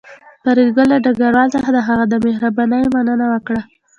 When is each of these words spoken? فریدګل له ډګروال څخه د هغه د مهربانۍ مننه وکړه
فریدګل 0.43 0.87
له 0.91 0.97
ډګروال 1.03 1.47
څخه 1.55 1.69
د 1.73 1.79
هغه 1.87 2.05
د 2.09 2.13
مهربانۍ 2.25 2.83
مننه 2.95 3.25
وکړه 3.33 3.61